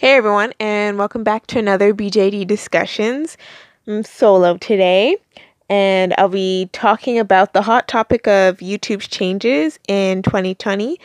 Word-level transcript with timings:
Hey 0.00 0.14
everyone, 0.14 0.54
and 0.58 0.96
welcome 0.96 1.24
back 1.24 1.46
to 1.48 1.58
another 1.58 1.92
BJD 1.92 2.46
Discussions. 2.46 3.36
I'm 3.86 4.02
solo 4.02 4.56
today, 4.56 5.18
and 5.68 6.14
I'll 6.16 6.30
be 6.30 6.70
talking 6.72 7.18
about 7.18 7.52
the 7.52 7.60
hot 7.60 7.86
topic 7.86 8.26
of 8.26 8.56
YouTube's 8.60 9.08
changes 9.08 9.78
in 9.88 10.22
2020. 10.22 10.98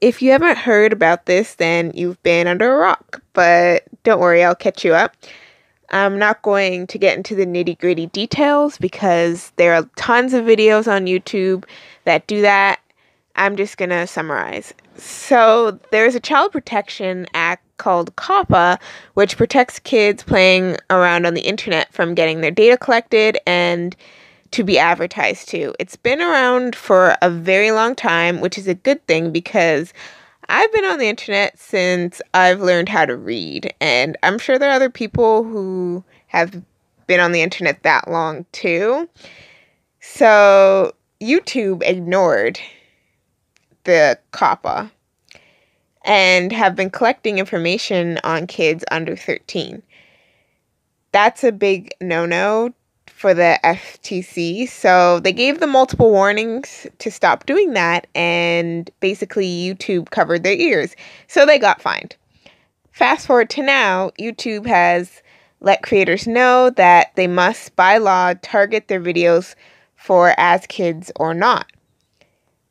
If 0.00 0.22
you 0.22 0.30
haven't 0.30 0.58
heard 0.58 0.92
about 0.92 1.26
this, 1.26 1.56
then 1.56 1.90
you've 1.92 2.22
been 2.22 2.46
under 2.46 2.72
a 2.72 2.78
rock, 2.78 3.20
but 3.32 3.82
don't 4.04 4.20
worry, 4.20 4.44
I'll 4.44 4.54
catch 4.54 4.84
you 4.84 4.94
up. 4.94 5.16
I'm 5.90 6.16
not 6.16 6.42
going 6.42 6.86
to 6.86 6.98
get 6.98 7.16
into 7.16 7.34
the 7.34 7.46
nitty 7.46 7.80
gritty 7.80 8.06
details 8.06 8.78
because 8.78 9.50
there 9.56 9.74
are 9.74 9.90
tons 9.96 10.34
of 10.34 10.44
videos 10.44 10.86
on 10.86 11.06
YouTube 11.06 11.64
that 12.04 12.28
do 12.28 12.42
that. 12.42 12.78
I'm 13.34 13.56
just 13.56 13.76
going 13.76 13.90
to 13.90 14.06
summarize. 14.06 14.72
So, 14.96 15.80
there's 15.90 16.14
a 16.14 16.20
Child 16.20 16.52
Protection 16.52 17.26
Act 17.34 17.65
called 17.76 18.14
COPPA, 18.16 18.78
which 19.14 19.36
protects 19.36 19.78
kids 19.78 20.22
playing 20.22 20.76
around 20.90 21.26
on 21.26 21.34
the 21.34 21.42
internet 21.42 21.92
from 21.92 22.14
getting 22.14 22.40
their 22.40 22.50
data 22.50 22.76
collected 22.76 23.38
and 23.46 23.96
to 24.52 24.64
be 24.64 24.78
advertised 24.78 25.48
to. 25.48 25.74
It's 25.78 25.96
been 25.96 26.20
around 26.20 26.76
for 26.76 27.16
a 27.22 27.30
very 27.30 27.70
long 27.70 27.94
time, 27.94 28.40
which 28.40 28.58
is 28.58 28.68
a 28.68 28.74
good 28.74 29.04
thing 29.06 29.32
because 29.32 29.92
I've 30.48 30.72
been 30.72 30.84
on 30.84 30.98
the 30.98 31.08
internet 31.08 31.58
since 31.58 32.22
I've 32.32 32.60
learned 32.60 32.88
how 32.88 33.04
to 33.04 33.16
read, 33.16 33.74
and 33.80 34.16
I'm 34.22 34.38
sure 34.38 34.58
there 34.58 34.70
are 34.70 34.74
other 34.74 34.90
people 34.90 35.42
who 35.42 36.04
have 36.28 36.62
been 37.06 37.20
on 37.20 37.32
the 37.32 37.42
internet 37.42 37.82
that 37.82 38.08
long 38.08 38.46
too. 38.52 39.08
So, 40.00 40.94
YouTube 41.20 41.82
ignored 41.84 42.60
the 43.84 44.18
COPPA 44.32 44.90
and 46.06 46.52
have 46.52 46.76
been 46.76 46.88
collecting 46.88 47.38
information 47.38 48.18
on 48.24 48.46
kids 48.46 48.84
under 48.90 49.16
13. 49.16 49.82
That's 51.12 51.44
a 51.44 51.52
big 51.52 51.92
no 52.00 52.24
no 52.24 52.72
for 53.06 53.34
the 53.34 53.58
FTC. 53.64 54.68
So 54.68 55.20
they 55.20 55.32
gave 55.32 55.60
them 55.60 55.70
multiple 55.70 56.10
warnings 56.10 56.86
to 56.98 57.10
stop 57.10 57.46
doing 57.46 57.72
that, 57.72 58.06
and 58.14 58.90
basically, 59.00 59.46
YouTube 59.48 60.10
covered 60.10 60.44
their 60.44 60.54
ears. 60.54 60.94
So 61.26 61.44
they 61.44 61.58
got 61.58 61.82
fined. 61.82 62.16
Fast 62.92 63.26
forward 63.26 63.50
to 63.50 63.62
now, 63.62 64.10
YouTube 64.18 64.66
has 64.66 65.22
let 65.60 65.82
creators 65.82 66.26
know 66.26 66.70
that 66.70 67.14
they 67.16 67.26
must, 67.26 67.74
by 67.74 67.98
law, 67.98 68.34
target 68.42 68.88
their 68.88 69.00
videos 69.00 69.54
for 69.96 70.34
as 70.38 70.66
kids 70.66 71.10
or 71.16 71.34
not. 71.34 71.66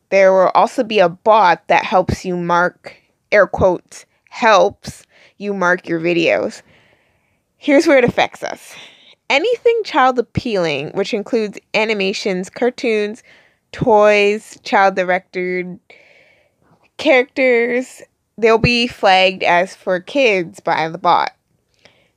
There 0.10 0.32
will 0.32 0.52
also 0.56 0.84
be 0.84 1.00
a 1.00 1.10
bot 1.10 1.68
that 1.68 1.84
helps 1.84 2.24
you 2.24 2.38
mark 2.38 2.96
air 3.36 3.48
quotes, 3.48 4.06
helps 4.30 5.06
you 5.38 5.54
mark 5.54 5.90
your 5.90 6.00
videos. 6.00 6.62
Here's 7.58 7.86
where 7.86 7.98
it 7.98 8.06
affects 8.06 8.44
us 8.44 8.74
anything 9.30 9.82
child 9.84 10.18
appealing, 10.20 10.92
which 10.92 11.14
includes 11.14 11.60
animations, 11.74 12.50
cartoons, 12.50 13.24
toys, 13.72 14.58
child 14.64 14.96
directed 14.96 15.80
characters, 16.98 18.02
they'll 18.38 18.58
be 18.58 18.88
flagged 18.88 19.44
as 19.44 19.76
for 19.76 20.00
kids 20.00 20.62
by 20.62 20.88
the 20.88 20.98
bot. 20.98 21.32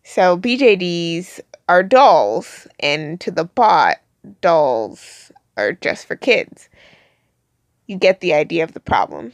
So 0.04 0.38
BJDs 0.38 1.40
are 1.68 1.82
dolls, 1.82 2.68
and 2.78 3.20
to 3.20 3.30
the 3.30 3.44
bot, 3.44 3.96
dolls 4.40 5.32
are 5.56 5.72
just 5.72 6.06
for 6.06 6.14
kids. 6.14 6.68
You 7.86 7.96
get 7.96 8.20
the 8.20 8.34
idea 8.34 8.62
of 8.62 8.72
the 8.72 8.80
problem. 8.80 9.32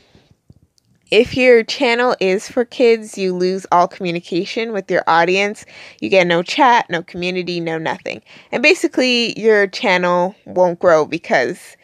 If 1.14 1.36
your 1.36 1.62
channel 1.62 2.16
is 2.18 2.48
for 2.48 2.64
kids, 2.64 3.16
you 3.16 3.36
lose 3.36 3.66
all 3.70 3.86
communication 3.86 4.72
with 4.72 4.90
your 4.90 5.04
audience. 5.06 5.64
You 6.00 6.08
get 6.08 6.26
no 6.26 6.42
chat, 6.42 6.90
no 6.90 7.04
community, 7.04 7.60
no 7.60 7.78
nothing. 7.78 8.20
And 8.50 8.64
basically, 8.64 9.38
your 9.38 9.68
channel 9.68 10.34
won't 10.44 10.80
grow 10.80 11.06
because 11.06 11.76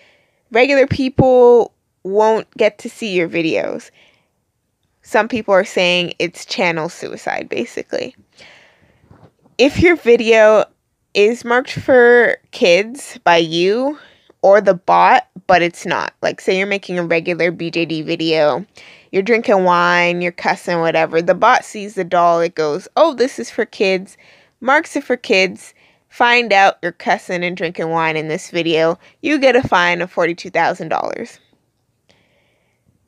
regular 0.51 0.89
people 0.89 1.73
won't 2.03 2.51
get 2.57 2.81
to 2.81 2.91
see 2.91 3.15
your 3.15 3.29
videos. 3.29 3.93
Some 5.03 5.29
people 5.29 5.55
are 5.55 5.65
saying 5.65 6.15
it's 6.19 6.45
channel 6.45 6.89
suicide, 6.89 7.49
basically. 7.49 8.17
If 9.59 9.79
your 9.79 9.95
video 9.95 10.65
is 11.15 11.45
marked 11.45 11.71
for 11.71 12.39
kids 12.51 13.21
by 13.23 13.37
you 13.37 13.97
or 14.43 14.61
the 14.61 14.75
bot, 14.75 15.29
but 15.47 15.63
it's 15.63 15.85
not, 15.85 16.15
like 16.23 16.41
say 16.41 16.59
you're 16.59 16.67
making 16.67 16.99
a 16.99 17.05
regular 17.05 17.53
BJD 17.53 18.05
video 18.05 18.65
you're 19.11 19.23
drinking 19.23 19.65
wine, 19.65 20.21
you're 20.21 20.33
cussing, 20.33 20.81
whatever. 20.81 21.21
The 21.21 21.35
bot 21.35 21.65
sees 21.65 21.95
the 21.95 22.05
doll, 22.05 22.41
it 22.41 22.55
goes, 22.55 22.87
Oh, 22.97 23.15
this 23.15 23.39
is 23.39 23.51
for 23.51 23.65
kids, 23.65 24.17
marks 24.61 24.97
it 24.97 25.05
for 25.05 25.17
kids. 25.17 25.75
Find 26.09 26.53
out 26.53 26.79
you're 26.83 26.93
cussing 26.93 27.45
and 27.45 27.57
drinking 27.57 27.91
wine 27.91 28.17
in 28.17 28.29
this 28.29 28.51
video, 28.51 28.99
you 29.23 29.39
get 29.39 29.57
a 29.57 29.67
fine 29.67 30.03
of 30.03 30.13
$42,000. 30.13 31.39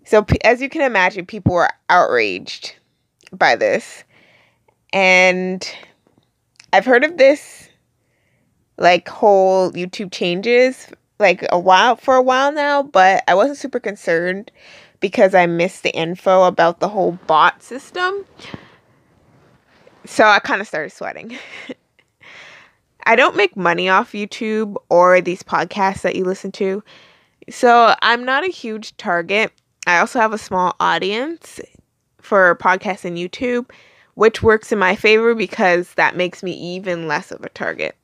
So, 0.05 0.27
as 0.45 0.61
you 0.61 0.69
can 0.69 0.83
imagine, 0.83 1.27
people 1.27 1.55
were 1.55 1.71
outraged 1.89 2.77
by 3.33 3.57
this. 3.57 4.05
And 4.93 5.69
I've 6.73 6.85
heard 6.85 7.05
of 7.05 7.17
this 7.17 7.69
like 8.77 9.09
whole 9.09 9.71
YouTube 9.73 10.13
changes 10.13 10.89
like 11.23 11.47
a 11.51 11.59
while 11.59 11.97
for 11.97 12.17
a 12.17 12.23
while 12.23 12.53
now, 12.53 12.83
but 12.83 13.25
I 13.27 13.35
wasn't 13.35 13.57
super 13.57 13.81
concerned 13.81 14.53
because 15.01 15.35
I 15.35 15.47
missed 15.47 15.83
the 15.83 15.91
info 15.91 16.45
about 16.45 16.81
the 16.81 16.89
whole 16.89 17.13
bot 17.27 17.63
system. 17.63 18.27
So 20.05 20.25
I 20.25 20.39
kind 20.41 20.61
of 20.61 20.69
started 20.69 20.91
sweating. 20.91 21.39
I 23.07 23.17
don't 23.17 23.37
make 23.37 23.57
money 23.57 23.89
off 23.89 24.13
YouTube 24.13 24.77
or 24.89 25.21
these 25.21 25.43
podcasts 25.43 26.03
that 26.03 26.15
you 26.15 26.25
listen 26.25 26.53
to. 26.53 26.85
So 27.51 27.95
I'm 28.03 28.25
not 28.25 28.45
a 28.45 28.51
huge 28.51 28.97
target. 28.97 29.53
I 29.87 29.99
also 29.99 30.21
have 30.21 30.33
a 30.33 30.39
small 30.39 30.77
audience 30.79 31.61
for 32.21 32.55
podcasts 32.57 33.05
and 33.05 33.17
YouTube, 33.17 33.71
which 34.15 34.43
works 34.43 34.71
in 34.71 34.79
my 34.79 34.95
favor 34.95 35.35
because 35.35 35.95
that 35.95 36.17
makes 36.17 36.43
me 36.43 36.53
even 36.53 37.09
less 37.09 37.33
of 37.33 37.43
a 37.43 37.49
target. 37.49 37.97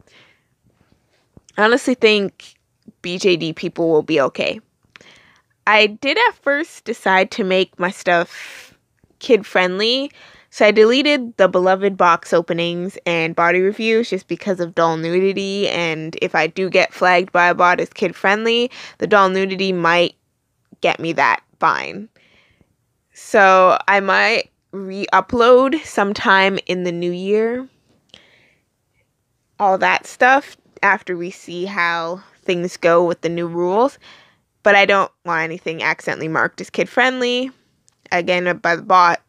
I 1.56 1.64
honestly 1.64 1.94
think 1.94 2.57
BJD 3.02 3.56
people 3.56 3.90
will 3.90 4.02
be 4.02 4.20
okay. 4.20 4.60
I 5.66 5.86
did 5.86 6.16
at 6.16 6.34
first 6.42 6.84
decide 6.84 7.30
to 7.32 7.44
make 7.44 7.78
my 7.78 7.90
stuff 7.90 8.74
kid 9.18 9.44
friendly. 9.44 10.10
So 10.50 10.64
I 10.64 10.70
deleted 10.70 11.36
the 11.36 11.46
beloved 11.46 11.96
box 11.96 12.32
openings 12.32 12.96
and 13.04 13.36
body 13.36 13.60
reviews 13.60 14.08
just 14.08 14.28
because 14.28 14.60
of 14.60 14.74
doll 14.74 14.96
nudity. 14.96 15.68
And 15.68 16.16
if 16.22 16.34
I 16.34 16.46
do 16.46 16.70
get 16.70 16.94
flagged 16.94 17.32
by 17.32 17.48
a 17.48 17.54
bot 17.54 17.80
as 17.80 17.90
kid 17.90 18.16
friendly, 18.16 18.70
the 18.96 19.06
doll 19.06 19.28
nudity 19.28 19.72
might 19.72 20.14
get 20.80 21.00
me 21.00 21.12
that 21.12 21.42
fine. 21.60 22.08
So 23.12 23.78
I 23.86 24.00
might 24.00 24.50
re 24.72 25.06
upload 25.12 25.84
sometime 25.84 26.58
in 26.66 26.84
the 26.84 26.92
new 26.92 27.12
year. 27.12 27.68
All 29.58 29.76
that 29.78 30.06
stuff 30.06 30.56
after 30.82 31.16
we 31.16 31.30
see 31.30 31.64
how 31.64 32.22
things 32.48 32.78
go 32.78 33.04
with 33.04 33.20
the 33.20 33.28
new 33.28 33.46
rules 33.46 33.98
but 34.62 34.74
I 34.74 34.86
don't 34.86 35.12
want 35.26 35.42
anything 35.42 35.82
accidentally 35.82 36.28
marked 36.28 36.62
as 36.62 36.70
kid 36.70 36.88
friendly 36.88 37.50
again 38.10 38.56
by 38.58 38.74
the 38.74 38.82
bot 38.82 39.20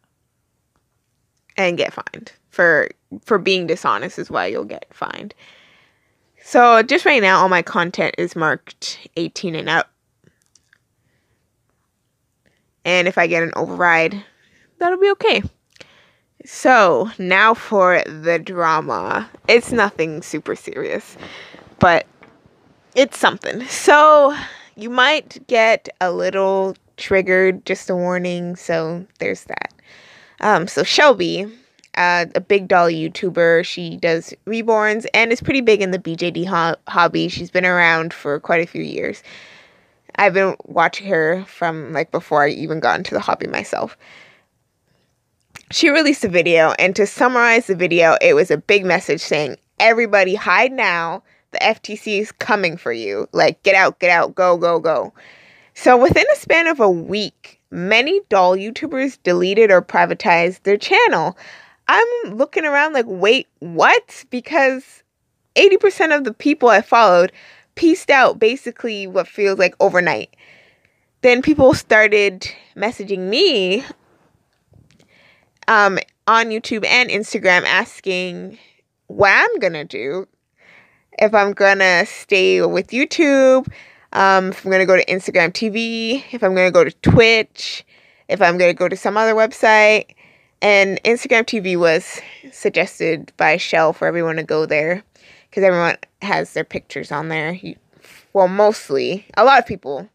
and 1.56 1.76
get 1.76 1.92
fined 1.92 2.32
for 2.48 2.88
for 3.24 3.38
being 3.38 3.66
dishonest 3.66 4.18
is 4.18 4.30
why 4.30 4.46
you'll 4.46 4.64
get 4.64 4.86
fined. 4.92 5.34
So 6.42 6.82
just 6.82 7.04
right 7.04 7.22
now 7.22 7.40
all 7.40 7.48
my 7.48 7.62
content 7.62 8.14
is 8.18 8.34
marked 8.34 8.98
18 9.16 9.54
and 9.54 9.68
up. 9.68 9.90
And 12.84 13.06
if 13.06 13.18
I 13.18 13.26
get 13.26 13.42
an 13.42 13.52
override, 13.56 14.24
that'll 14.78 14.98
be 14.98 15.10
okay. 15.10 15.42
So, 16.46 17.10
now 17.18 17.52
for 17.52 18.02
the 18.04 18.38
drama. 18.38 19.28
It's 19.46 19.72
nothing 19.72 20.22
super 20.22 20.56
serious, 20.56 21.18
but 21.78 22.06
it's 22.94 23.18
something. 23.18 23.64
So, 23.66 24.36
you 24.76 24.90
might 24.90 25.46
get 25.46 25.88
a 26.00 26.10
little 26.10 26.74
triggered, 26.96 27.66
just 27.66 27.90
a 27.90 27.96
warning. 27.96 28.56
So 28.56 29.06
there's 29.18 29.44
that. 29.44 29.72
Um, 30.40 30.66
so 30.66 30.82
Shelby, 30.82 31.46
uh, 31.96 32.26
a 32.34 32.40
big 32.40 32.68
doll 32.68 32.88
YouTuber, 32.88 33.64
she 33.64 33.96
does 33.96 34.32
reborns 34.46 35.06
and 35.12 35.32
is 35.32 35.40
pretty 35.40 35.60
big 35.60 35.82
in 35.82 35.90
the 35.90 35.98
BJD 35.98 36.46
ho- 36.46 36.76
hobby. 36.88 37.28
She's 37.28 37.50
been 37.50 37.66
around 37.66 38.14
for 38.14 38.40
quite 38.40 38.62
a 38.62 38.66
few 38.66 38.82
years. 38.82 39.22
I've 40.16 40.34
been 40.34 40.56
watching 40.64 41.06
her 41.08 41.44
from 41.46 41.92
like 41.92 42.10
before 42.10 42.44
I 42.44 42.48
even 42.48 42.80
got 42.80 42.98
into 42.98 43.14
the 43.14 43.20
hobby 43.20 43.46
myself. 43.46 43.96
She 45.72 45.88
released 45.88 46.24
a 46.24 46.28
video, 46.28 46.72
and 46.80 46.96
to 46.96 47.06
summarize 47.06 47.68
the 47.68 47.76
video, 47.76 48.16
it 48.20 48.34
was 48.34 48.50
a 48.50 48.56
big 48.56 48.84
message 48.84 49.20
saying, 49.20 49.56
Everybody 49.78 50.34
hide 50.34 50.72
now 50.72 51.22
the 51.52 51.58
FTC 51.58 52.20
is 52.20 52.32
coming 52.32 52.76
for 52.76 52.92
you. 52.92 53.28
Like, 53.32 53.62
get 53.62 53.74
out, 53.74 53.98
get 53.98 54.10
out, 54.10 54.34
go, 54.34 54.56
go, 54.56 54.78
go. 54.78 55.12
So, 55.74 55.96
within 55.96 56.26
a 56.32 56.36
span 56.36 56.66
of 56.66 56.80
a 56.80 56.90
week, 56.90 57.60
many 57.70 58.20
doll 58.28 58.56
YouTubers 58.56 59.18
deleted 59.22 59.70
or 59.70 59.82
privatized 59.82 60.62
their 60.62 60.76
channel. 60.76 61.36
I'm 61.88 62.36
looking 62.36 62.64
around 62.64 62.92
like, 62.92 63.06
wait, 63.08 63.48
what? 63.58 64.24
Because 64.30 65.02
80% 65.56 66.16
of 66.16 66.24
the 66.24 66.32
people 66.32 66.68
I 66.68 66.82
followed 66.82 67.32
pieced 67.74 68.10
out 68.10 68.38
basically 68.38 69.06
what 69.06 69.26
feels 69.26 69.58
like 69.58 69.74
overnight. 69.80 70.34
Then 71.22 71.42
people 71.42 71.74
started 71.74 72.50
messaging 72.76 73.28
me 73.28 73.84
um, 75.68 75.98
on 76.26 76.46
YouTube 76.46 76.86
and 76.86 77.10
Instagram 77.10 77.64
asking 77.64 78.58
what 79.06 79.30
I'm 79.30 79.58
gonna 79.58 79.84
do. 79.84 80.26
If 81.20 81.34
I'm 81.34 81.52
gonna 81.52 82.06
stay 82.06 82.62
with 82.62 82.88
YouTube, 82.88 83.70
um, 84.14 84.48
if 84.48 84.64
I'm 84.64 84.72
gonna 84.72 84.86
go 84.86 84.96
to 84.96 85.04
Instagram 85.04 85.52
TV, 85.52 86.24
if 86.32 86.42
I'm 86.42 86.54
gonna 86.54 86.70
go 86.70 86.82
to 86.82 86.90
Twitch, 87.02 87.84
if 88.28 88.40
I'm 88.40 88.56
gonna 88.56 88.72
go 88.72 88.88
to 88.88 88.96
some 88.96 89.18
other 89.18 89.34
website. 89.34 90.06
And 90.62 91.02
Instagram 91.04 91.44
TV 91.44 91.78
was 91.78 92.20
suggested 92.52 93.32
by 93.36 93.58
Shell 93.58 93.92
for 93.92 94.06
everyone 94.06 94.36
to 94.36 94.42
go 94.42 94.64
there 94.64 95.02
because 95.48 95.62
everyone 95.62 95.96
has 96.22 96.54
their 96.54 96.64
pictures 96.64 97.12
on 97.12 97.28
there. 97.28 97.58
well, 98.32 98.48
mostly, 98.48 99.26
a 99.36 99.44
lot 99.44 99.58
of 99.58 99.66
people 99.66 100.08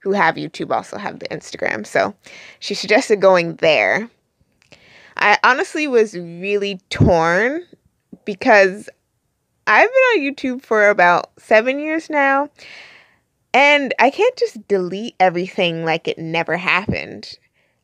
who 0.00 0.12
have 0.12 0.34
YouTube 0.34 0.70
also 0.70 0.98
have 0.98 1.20
the 1.20 1.28
Instagram. 1.28 1.86
So 1.86 2.14
she 2.60 2.74
suggested 2.74 3.20
going 3.20 3.56
there. 3.56 4.10
I 5.16 5.38
honestly 5.42 5.86
was 5.86 6.14
really 6.14 6.80
torn 6.90 7.64
because 8.26 8.90
I've 9.66 9.88
been 9.88 10.20
on 10.20 10.34
YouTube 10.34 10.62
for 10.62 10.88
about 10.88 11.30
seven 11.38 11.78
years 11.78 12.10
now. 12.10 12.50
And 13.54 13.94
I 14.00 14.10
can't 14.10 14.36
just 14.36 14.66
delete 14.66 15.14
everything 15.20 15.84
like 15.84 16.08
it 16.08 16.18
never 16.18 16.56
happened. 16.56 17.38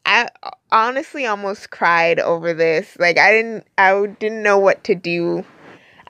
I 0.05 0.29
honestly 0.73 1.27
almost 1.27 1.71
cried 1.71 2.19
over 2.19 2.53
this. 2.53 2.97
Like 2.99 3.19
I 3.19 3.31
didn't 3.31 3.67
I 3.79 4.06
didn't 4.19 4.43
know 4.43 4.59
what 4.59 4.82
to 4.85 4.97
do. 4.97 5.44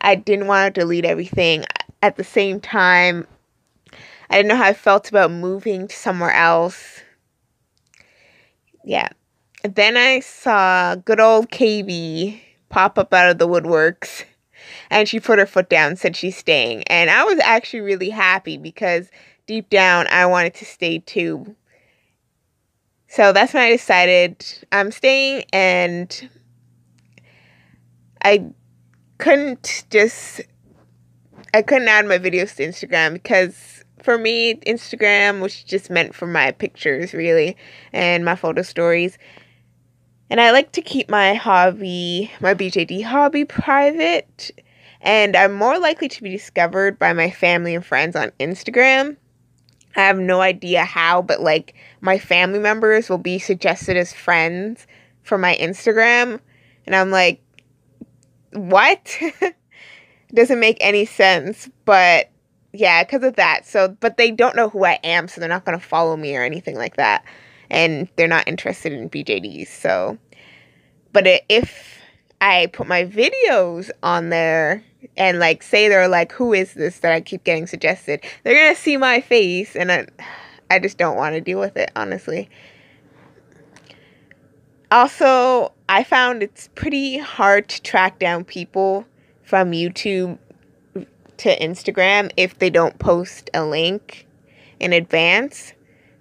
I 0.00 0.14
didn't 0.14 0.46
want 0.46 0.74
to 0.74 0.80
delete 0.80 1.04
everything. 1.04 1.66
At 2.02 2.16
the 2.16 2.24
same 2.24 2.60
time, 2.60 3.26
I 4.30 4.36
didn't 4.36 4.48
know 4.48 4.56
how 4.56 4.64
I 4.64 4.72
felt 4.72 5.10
about 5.10 5.30
moving 5.30 5.88
to 5.88 5.94
somewhere 5.94 6.32
else. 6.32 7.02
Yeah. 8.82 9.08
Then 9.62 9.98
I 9.98 10.20
saw 10.20 10.94
good 10.94 11.20
old 11.20 11.50
KB 11.50 12.40
pop 12.70 12.98
up 12.98 13.12
out 13.12 13.30
of 13.30 13.36
the 13.38 13.46
woodworks 13.46 14.24
and 14.90 15.08
she 15.08 15.20
put 15.20 15.38
her 15.38 15.46
foot 15.46 15.68
down, 15.68 15.96
said 15.96 16.16
she's 16.16 16.36
staying. 16.36 16.82
And 16.84 17.10
I 17.10 17.24
was 17.24 17.38
actually 17.40 17.80
really 17.80 18.10
happy 18.10 18.56
because 18.56 19.10
deep 19.46 19.70
down 19.70 20.06
I 20.10 20.26
wanted 20.26 20.54
to 20.54 20.64
stay 20.64 20.98
too. 20.98 21.56
So 23.08 23.32
that's 23.32 23.52
when 23.52 23.64
I 23.64 23.70
decided 23.72 24.44
I'm 24.70 24.92
staying 24.92 25.44
and 25.52 26.30
I 28.24 28.44
couldn't 29.18 29.84
just 29.90 30.42
I 31.52 31.62
couldn't 31.62 31.88
add 31.88 32.06
my 32.06 32.18
videos 32.18 32.54
to 32.56 32.66
Instagram 32.66 33.14
because 33.14 33.82
for 34.00 34.16
me 34.16 34.54
Instagram 34.66 35.40
was 35.40 35.62
just 35.64 35.90
meant 35.90 36.14
for 36.14 36.26
my 36.26 36.52
pictures 36.52 37.12
really 37.12 37.56
and 37.92 38.24
my 38.24 38.36
photo 38.36 38.62
stories. 38.62 39.18
And 40.30 40.40
I 40.40 40.52
like 40.52 40.72
to 40.72 40.80
keep 40.80 41.10
my 41.10 41.34
hobby, 41.34 42.30
my 42.40 42.54
BJD 42.54 43.04
hobby 43.04 43.44
private 43.44 44.50
and 45.02 45.34
I'm 45.34 45.54
more 45.54 45.78
likely 45.78 46.08
to 46.08 46.22
be 46.22 46.30
discovered 46.30 46.98
by 46.98 47.12
my 47.14 47.30
family 47.30 47.74
and 47.74 47.84
friends 47.84 48.14
on 48.14 48.32
Instagram 48.38 49.16
I 49.96 50.00
have 50.00 50.18
no 50.18 50.40
idea 50.40 50.84
how, 50.84 51.22
but 51.22 51.40
like 51.40 51.74
my 52.00 52.18
family 52.18 52.58
members 52.58 53.08
will 53.08 53.18
be 53.18 53.38
suggested 53.38 53.96
as 53.96 54.12
friends 54.12 54.86
for 55.22 55.36
my 55.36 55.56
Instagram. 55.56 56.40
And 56.86 56.94
I'm 56.94 57.10
like, 57.10 57.42
what? 58.52 59.18
Doesn't 60.34 60.60
make 60.60 60.78
any 60.80 61.04
sense. 61.04 61.68
But 61.84 62.30
yeah, 62.72 63.02
because 63.02 63.24
of 63.24 63.36
that. 63.36 63.66
So, 63.66 63.96
but 64.00 64.16
they 64.16 64.30
don't 64.30 64.54
know 64.54 64.68
who 64.68 64.84
I 64.84 64.98
am, 65.02 65.26
so 65.26 65.40
they're 65.40 65.48
not 65.48 65.64
going 65.64 65.78
to 65.78 65.84
follow 65.84 66.16
me 66.16 66.36
or 66.36 66.44
anything 66.44 66.76
like 66.76 66.96
that. 66.96 67.24
And 67.70 68.08
they're 68.16 68.28
not 68.28 68.48
interested 68.48 68.92
in 68.92 69.08
BJDs. 69.08 69.68
So, 69.68 70.18
but 71.12 71.26
if 71.48 71.98
I 72.40 72.66
put 72.66 72.86
my 72.86 73.04
videos 73.04 73.90
on 74.02 74.30
there, 74.30 74.82
and 75.16 75.38
like 75.38 75.62
say 75.62 75.88
they're 75.88 76.08
like 76.08 76.32
who 76.32 76.52
is 76.52 76.74
this 76.74 76.98
that 77.00 77.12
i 77.12 77.20
keep 77.20 77.44
getting 77.44 77.66
suggested? 77.66 78.22
they're 78.42 78.54
gonna 78.54 78.76
see 78.76 78.96
my 78.96 79.20
face 79.20 79.76
and 79.76 79.90
i, 79.90 80.06
I 80.70 80.78
just 80.78 80.98
don't 80.98 81.16
want 81.16 81.34
to 81.34 81.40
deal 81.40 81.58
with 81.58 81.76
it 81.76 81.90
honestly. 81.96 82.48
Also 84.90 85.72
i 85.88 86.02
found 86.04 86.42
it's 86.42 86.68
pretty 86.74 87.18
hard 87.18 87.68
to 87.68 87.82
track 87.82 88.18
down 88.18 88.44
people 88.44 89.06
from 89.42 89.72
youtube 89.72 90.38
to 91.36 91.58
instagram 91.58 92.30
if 92.36 92.58
they 92.58 92.70
don't 92.70 92.98
post 92.98 93.50
a 93.54 93.64
link 93.64 94.26
in 94.80 94.92
advance 94.92 95.72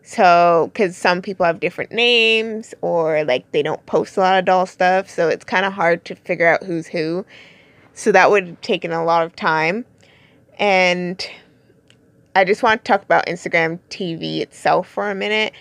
so 0.10 0.72
because 0.74 0.98
some 0.98 1.22
people 1.22 1.46
have 1.46 1.60
different 1.60 1.92
names 1.92 2.74
or 2.82 3.24
like 3.26 3.52
they 3.52 3.62
don't 3.62 3.86
post 3.86 4.18
a 4.18 4.20
lot 4.20 4.40
of 4.40 4.46
doll 4.46 4.66
stuff 4.66 5.10
so 5.10 5.28
it's 5.28 5.46
kind 5.46 5.66
of 5.66 5.74
hard 5.74 6.04
to 6.06 6.16
figure 6.16 6.48
out 6.48 6.64
who's 6.64 6.88
who 6.88 7.26
so 8.00 8.14
that 8.14 8.32
would 8.32 8.48
have 8.48 8.62
taken 8.62 8.94
a 8.94 9.04
lot 9.04 9.26
of 9.26 9.36
time. 9.36 9.84
And 10.58 11.30
I 12.34 12.46
just 12.46 12.64
want 12.64 12.86
to 12.86 12.90
talk 12.90 13.04
about 13.04 13.26
Instagram 13.26 13.80
TV 13.90 14.40
itself 14.40 14.88
for 14.88 15.12
a 15.12 15.16
minute. 15.16 15.52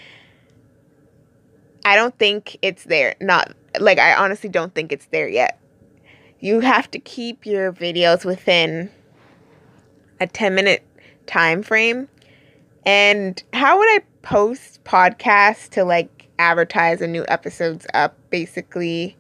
I 1.85 1.97
don't 1.97 2.17
think 2.17 2.57
it's 2.63 2.85
there. 2.85 3.17
Not 3.21 3.55
like 3.81 3.99
I 3.99 4.15
honestly 4.15 4.49
don't 4.49 4.73
think 4.73 4.93
it's 4.93 5.07
there 5.07 5.27
yet. 5.27 5.59
You 6.39 6.61
have 6.61 6.89
to 6.93 7.01
keep 7.01 7.45
your 7.45 7.73
videos 7.73 8.25
within 8.25 8.89
a 10.21 10.29
10 10.29 10.55
minute 10.55 10.85
time 11.27 11.65
frame. 11.65 12.09
And 12.89 13.43
how 13.53 13.77
would 13.77 13.89
I 13.91 14.01
post 14.23 14.83
podcasts 14.85 15.69
to 15.73 15.85
like 15.85 16.27
advertise 16.39 17.03
a 17.03 17.07
new 17.07 17.23
episodes 17.29 17.87
up 17.93 18.17
basically 18.31 19.15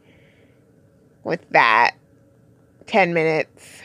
with 1.22 1.46
that? 1.50 1.94
10 2.86 3.12
minutes. 3.12 3.82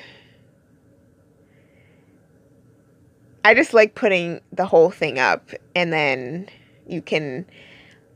I 3.44 3.54
just 3.54 3.74
like 3.74 3.94
putting 3.94 4.40
the 4.54 4.66
whole 4.66 4.90
thing 4.90 5.20
up 5.20 5.50
and 5.76 5.92
then 5.92 6.48
you 6.88 7.02
can 7.02 7.46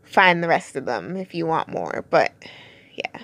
find 0.04 0.42
the 0.42 0.48
rest 0.48 0.78
of 0.78 0.86
them 0.86 1.18
if 1.18 1.36
you 1.36 1.46
want 1.46 1.68
more. 1.68 2.06
But 2.10 2.31
yeah. 2.96 3.19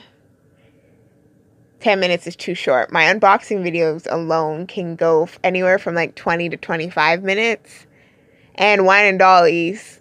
10 1.79 1.97
minutes 2.01 2.27
is 2.27 2.35
too 2.35 2.55
short. 2.55 2.91
My 2.91 3.05
unboxing 3.05 3.63
videos 3.63 4.05
alone 4.11 4.67
can 4.67 4.97
go 4.97 5.29
anywhere 5.45 5.79
from 5.79 5.95
like 5.95 6.15
20 6.15 6.49
to 6.49 6.57
25 6.57 7.23
minutes. 7.23 7.85
And 8.55 8.85
wine 8.85 9.05
and 9.05 9.19
dollies, 9.19 9.99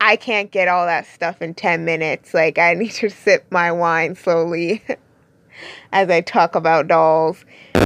I 0.00 0.16
can't 0.16 0.50
get 0.50 0.68
all 0.68 0.86
that 0.86 1.06
stuff 1.06 1.40
in 1.40 1.54
10 1.54 1.84
minutes. 1.84 2.34
Like, 2.34 2.58
I 2.58 2.74
need 2.78 2.92
to 2.92 3.08
sip 3.08 3.46
my 3.50 3.72
wine 3.72 4.14
slowly. 4.14 4.82
as 5.92 6.10
I 6.10 6.20
talk 6.20 6.54
about 6.54 6.88
dolls, 6.88 7.44
10 7.74 7.82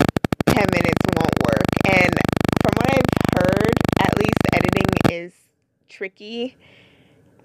minutes 0.73 1.03
won't 1.17 1.39
work. 1.47 1.65
And 1.89 2.15
from 2.63 2.73
what 2.77 2.91
I've 2.91 3.43
heard, 3.43 3.73
at 4.01 4.19
least 4.19 4.35
editing 4.53 4.87
is 5.11 5.33
tricky. 5.89 6.57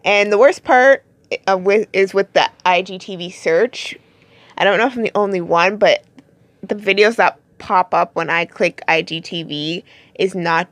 And 0.03 0.31
the 0.31 0.37
worst 0.37 0.63
part 0.63 1.03
uh, 1.47 1.57
with, 1.57 1.87
is 1.93 2.13
with 2.13 2.31
the 2.33 2.49
IGTV 2.65 3.33
search. 3.33 3.97
I 4.57 4.63
don't 4.63 4.77
know 4.77 4.87
if 4.87 4.95
I'm 4.95 5.03
the 5.03 5.11
only 5.15 5.41
one, 5.41 5.77
but 5.77 6.03
the 6.61 6.75
videos 6.75 7.15
that 7.15 7.39
pop 7.57 7.93
up 7.93 8.15
when 8.15 8.29
I 8.29 8.45
click 8.45 8.81
IGTV 8.87 9.83
is 10.15 10.35
not 10.35 10.67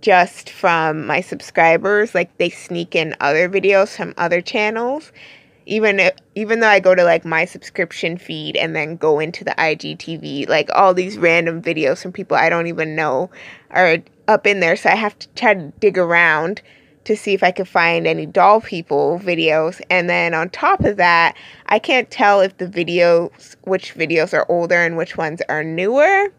just 0.00 0.50
from 0.50 1.06
my 1.06 1.20
subscribers. 1.20 2.14
Like 2.14 2.36
they 2.38 2.50
sneak 2.50 2.94
in 2.94 3.14
other 3.20 3.48
videos 3.48 3.96
from 3.96 4.14
other 4.16 4.40
channels 4.40 5.12
even 5.70 6.00
if, 6.00 6.14
even 6.34 6.60
though 6.60 6.68
I 6.68 6.80
go 6.80 6.96
to 6.96 7.04
like 7.04 7.24
my 7.24 7.44
subscription 7.44 8.18
feed 8.18 8.56
and 8.56 8.74
then 8.74 8.96
go 8.96 9.20
into 9.20 9.44
the 9.44 9.52
IGTV, 9.52 10.48
like 10.48 10.68
all 10.74 10.92
these 10.92 11.16
random 11.16 11.62
videos 11.62 12.02
from 12.02 12.12
people 12.12 12.36
I 12.36 12.48
don't 12.48 12.66
even 12.66 12.96
know 12.96 13.30
are 13.70 13.98
up 14.26 14.48
in 14.48 14.58
there. 14.58 14.74
So 14.74 14.90
I 14.90 14.96
have 14.96 15.16
to 15.20 15.28
try 15.36 15.54
to 15.54 15.72
dig 15.78 15.96
around 15.96 16.60
to 17.04 17.16
see 17.16 17.34
if 17.34 17.44
I 17.44 17.52
can 17.52 17.66
find 17.66 18.06
any 18.06 18.26
doll 18.26 18.60
people 18.60 19.20
videos. 19.22 19.80
And 19.88 20.10
then 20.10 20.34
on 20.34 20.50
top 20.50 20.80
of 20.80 20.96
that, 20.96 21.36
I 21.66 21.78
can't 21.78 22.10
tell 22.10 22.40
if 22.40 22.56
the 22.58 22.66
videos, 22.66 23.54
which 23.62 23.94
videos 23.94 24.34
are 24.34 24.46
older 24.48 24.76
and 24.76 24.96
which 24.96 25.16
ones 25.16 25.40
are 25.48 25.62
newer. 25.62 26.32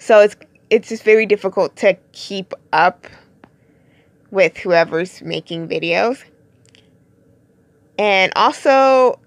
So 0.00 0.20
it's 0.20 0.36
it's 0.74 0.88
just 0.88 1.04
very 1.04 1.24
difficult 1.24 1.76
to 1.76 1.96
keep 2.10 2.52
up 2.72 3.06
with 4.32 4.56
whoever's 4.56 5.22
making 5.22 5.68
videos. 5.68 6.24
And 7.96 8.32
also, 8.34 9.20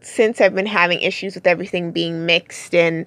since 0.00 0.40
I've 0.40 0.56
been 0.56 0.66
having 0.66 1.00
issues 1.00 1.36
with 1.36 1.46
everything 1.46 1.92
being 1.92 2.26
mixed 2.26 2.74
and 2.74 3.06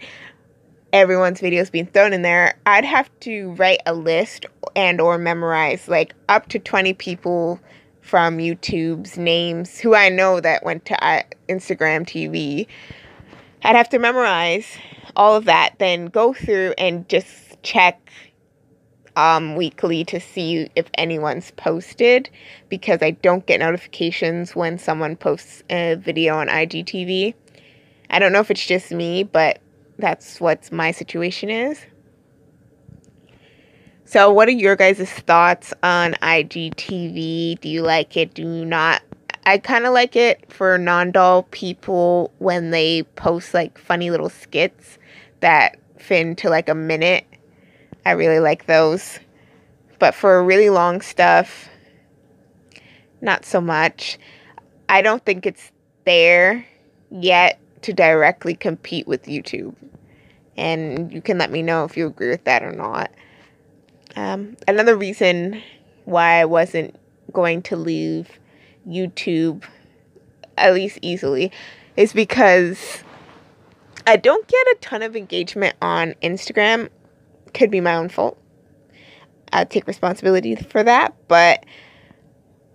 everyone's 0.94 1.42
videos 1.42 1.70
being 1.70 1.86
thrown 1.86 2.14
in 2.14 2.22
there, 2.22 2.58
I'd 2.66 2.86
have 2.86 3.10
to 3.22 3.52
write 3.56 3.82
a 3.86 3.94
list 3.94 4.46
and 4.74 5.02
or 5.02 5.18
memorize 5.18 5.90
like 5.90 6.14
up 6.30 6.48
to 6.48 6.60
20 6.60 6.94
people 6.94 7.60
from 8.00 8.38
YouTube's 8.38 9.18
names 9.18 9.80
who 9.80 9.96
I 9.96 10.08
know 10.08 10.40
that 10.40 10.64
went 10.64 10.86
to 10.86 11.06
uh, 11.06 11.24
Instagram 11.50 12.04
TV. 12.04 12.68
I'd 13.64 13.76
have 13.76 13.90
to 13.90 14.00
memorize 14.00 14.78
all 15.18 15.36
of 15.36 15.44
that, 15.44 15.76
then 15.78 16.06
go 16.06 16.34
through 16.34 16.74
and 16.78 17.08
just 17.10 17.50
check 17.63 18.10
um, 19.15 19.56
weekly 19.56 20.03
to 20.06 20.20
see 20.20 20.70
if 20.75 20.89
anyone's 20.96 21.51
posted 21.51 22.30
because 22.70 23.00
I 23.01 23.12
don't 23.12 23.46
get 23.46 23.60
notifications 23.60 24.56
when 24.56 24.77
someone 24.77 25.15
posts 25.15 25.63
a 25.70 25.96
video 25.96 26.38
on 26.38 26.48
IGTV. 26.48 27.34
I 28.10 28.20
don't 28.20 28.32
know 28.32 28.39
if 28.39 28.51
it's 28.51 28.65
just 28.65 28.91
me, 28.91 29.24
but 29.24 29.60
that's 29.98 30.39
what 30.39 30.72
my 30.72 30.91
situation 30.91 31.50
is. 31.50 31.86
So, 34.06 34.30
what 34.32 34.50
are 34.50 34.51
your 34.51 34.75
guys' 34.75 35.10
thoughts 35.10 35.74
on 35.84 36.13
IGTV? 36.15 37.62
Do 37.62 37.70
you 37.70 37.82
like 37.82 38.18
it? 38.18 38.34
Do 38.34 38.41
you 38.41 38.65
not? 38.65 39.01
I 39.46 39.58
kind 39.58 39.86
of 39.86 39.94
like 39.94 40.15
it 40.15 40.51
for 40.51 40.77
non 40.77 41.12
doll 41.12 41.44
people 41.44 42.34
when 42.39 42.72
they 42.72 43.03
post 43.15 43.53
like 43.53 43.77
funny 43.77 44.12
little 44.12 44.30
skits 44.30 44.98
that 45.39 45.77
fit 45.98 46.27
into 46.27 46.50
like 46.50 46.68
a 46.68 46.75
minute 46.75 47.25
I 48.05 48.12
really 48.12 48.39
like 48.39 48.65
those. 48.65 49.20
But 50.00 50.15
for 50.15 50.43
really 50.43 50.70
long 50.70 51.01
stuff, 51.01 51.70
not 53.22 53.46
so 53.46 53.62
much. 53.62 54.17
I 54.89 55.01
don't 55.01 55.24
think 55.24 55.46
it's 55.46 55.72
there 56.05 56.65
yet 57.12 57.60
to 57.84 57.93
directly 57.93 58.55
compete 58.55 59.08
with 59.08 59.24
YouTube. 59.24 59.75
And 60.58 61.13
you 61.13 61.22
can 61.22 61.38
let 61.38 61.51
me 61.51 61.62
know 61.62 61.86
if 61.86 61.96
you 61.96 62.08
agree 62.08 62.29
with 62.29 62.43
that 62.46 62.63
or 62.63 62.72
not. 62.72 63.12
Um, 64.15 64.58
another 64.67 64.98
reason 64.98 65.62
why 66.05 66.41
I 66.41 66.46
wasn't 66.46 66.96
going 67.31 67.62
to 67.63 67.75
leave 67.75 68.39
YouTube, 68.88 69.63
at 70.58 70.74
least 70.74 71.00
easily, 71.01 71.51
is 71.96 72.12
because 72.12 73.03
I 74.05 74.17
don't 74.17 74.48
get 74.48 74.67
a 74.67 74.77
ton 74.81 75.01
of 75.03 75.15
engagement 75.15 75.75
on 75.81 76.15
Instagram 76.22 76.89
could 77.53 77.72
be 77.72 77.81
my 77.81 77.96
own 77.96 78.10
fault. 78.10 78.38
I 79.53 79.65
take 79.65 79.88
responsibility 79.88 80.55
for 80.55 80.84
that, 80.84 81.15
but 81.27 81.65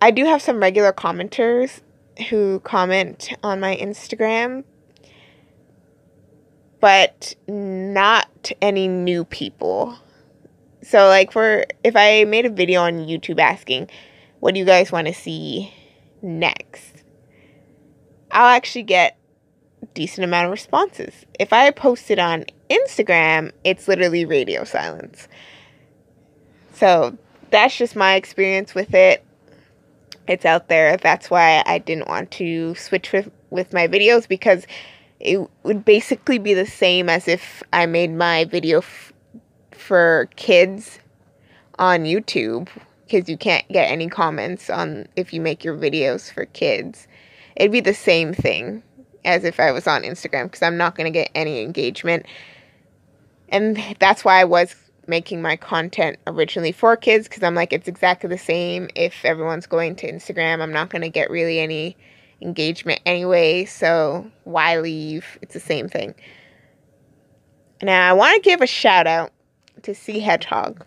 I 0.01 0.11
do 0.11 0.25
have 0.25 0.41
some 0.41 0.59
regular 0.59 0.93
commenters 0.93 1.81
who 2.29 2.59
comment 2.61 3.33
on 3.43 3.59
my 3.59 3.75
Instagram, 3.75 4.63
but 6.79 7.35
not 7.47 8.51
any 8.61 8.87
new 8.87 9.25
people. 9.25 9.97
So 10.83 11.07
like 11.07 11.31
for 11.31 11.65
if 11.83 11.95
I 11.95 12.25
made 12.25 12.45
a 12.45 12.49
video 12.49 12.81
on 12.81 13.07
YouTube 13.07 13.39
asking, 13.39 13.89
what 14.39 14.53
do 14.53 14.59
you 14.59 14.65
guys 14.65 14.91
want 14.91 15.07
to 15.07 15.13
see 15.13 15.73
next? 16.21 17.03
I'll 18.31 18.55
actually 18.55 18.83
get 18.83 19.17
decent 19.93 20.23
amount 20.25 20.45
of 20.45 20.51
responses. 20.51 21.25
If 21.39 21.51
I 21.51 21.71
post 21.71 22.11
it 22.11 22.19
on 22.19 22.45
Instagram, 22.69 23.51
it's 23.63 23.87
literally 23.87 24.25
radio 24.25 24.63
silence. 24.63 25.27
So 26.73 27.17
that's 27.49 27.75
just 27.77 27.95
my 27.95 28.15
experience 28.15 28.75
with 28.75 28.93
it. 28.93 29.23
It's 30.27 30.45
out 30.45 30.67
there. 30.67 30.97
That's 30.97 31.29
why 31.29 31.63
I 31.65 31.77
didn't 31.79 32.07
want 32.07 32.31
to 32.31 32.75
switch 32.75 33.13
with, 33.13 33.31
with 33.49 33.73
my 33.73 33.87
videos 33.87 34.27
because 34.27 34.67
it 35.19 35.39
would 35.63 35.85
basically 35.85 36.37
be 36.37 36.53
the 36.53 36.65
same 36.65 37.09
as 37.09 37.27
if 37.27 37.63
I 37.73 37.85
made 37.85 38.11
my 38.11 38.45
video 38.45 38.79
f- 38.79 39.13
for 39.71 40.29
kids 40.35 40.99
on 41.79 42.03
YouTube 42.03 42.67
because 43.05 43.29
you 43.29 43.37
can't 43.37 43.67
get 43.69 43.89
any 43.89 44.09
comments 44.09 44.69
on 44.69 45.07
if 45.15 45.33
you 45.33 45.39
make 45.39 45.63
your 45.63 45.77
videos 45.77 46.31
for 46.31 46.45
kids. 46.45 47.07
It'd 47.55 47.71
be 47.71 47.79
the 47.79 47.93
same 47.93 48.33
thing 48.33 48.83
as 49.25 49.43
if 49.43 49.59
I 49.59 49.71
was 49.71 49.87
on 49.87 50.03
Instagram 50.03 50.43
because 50.43 50.61
I'm 50.61 50.77
not 50.77 50.95
going 50.95 51.11
to 51.11 51.17
get 51.17 51.31
any 51.33 51.61
engagement. 51.61 52.25
And 53.49 53.77
that's 53.99 54.25
why 54.25 54.41
I 54.41 54.43
was 54.43 54.75
making 55.07 55.41
my 55.41 55.55
content 55.55 56.17
originally 56.27 56.71
for 56.71 56.97
kids 56.97 57.27
because 57.27 57.43
I'm 57.43 57.55
like, 57.55 57.71
it's 57.71 57.87
exactly 57.87 58.29
the 58.29 58.37
same. 58.37 58.89
If 58.95 59.23
everyone's 59.23 59.65
going 59.65 59.95
to 59.97 60.11
Instagram, 60.11 60.61
I'm 60.61 60.73
not 60.73 60.89
going 60.89 61.01
to 61.01 61.09
get 61.09 61.29
really 61.29 61.59
any 61.59 61.95
engagement 62.41 63.01
anyway. 63.05 63.65
So 63.65 64.29
why 64.43 64.77
leave? 64.79 65.37
It's 65.41 65.53
the 65.53 65.59
same 65.59 65.87
thing. 65.87 66.13
Now, 67.81 68.09
I 68.09 68.13
want 68.13 68.35
to 68.35 68.41
give 68.41 68.61
a 68.61 68.67
shout 68.67 69.07
out 69.07 69.31
to 69.83 69.95
C 69.95 70.19
Hedgehog. 70.19 70.85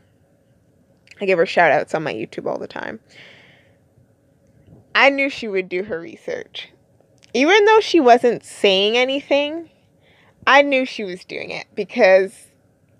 I 1.20 1.26
give 1.26 1.38
her 1.38 1.46
shout 1.46 1.70
outs 1.70 1.94
on 1.94 2.02
my 2.02 2.12
YouTube 2.12 2.46
all 2.46 2.58
the 2.58 2.66
time. 2.66 3.00
I 4.94 5.10
knew 5.10 5.30
she 5.30 5.48
would 5.48 5.68
do 5.68 5.84
her 5.84 6.00
research. 6.00 6.68
Even 7.32 7.64
though 7.64 7.80
she 7.80 8.00
wasn't 8.00 8.44
saying 8.44 8.96
anything, 8.96 9.70
I 10.46 10.62
knew 10.62 10.84
she 10.84 11.04
was 11.04 11.24
doing 11.24 11.50
it 11.50 11.66
because 11.74 12.49